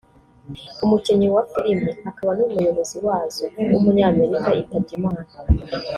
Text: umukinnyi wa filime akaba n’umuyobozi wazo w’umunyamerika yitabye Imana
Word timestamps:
umukinnyi 0.83 1.27
wa 1.35 1.43
filime 1.51 1.91
akaba 2.09 2.31
n’umuyobozi 2.37 2.97
wazo 3.07 3.43
w’umunyamerika 3.71 4.47
yitabye 4.55 4.93
Imana 4.99 5.21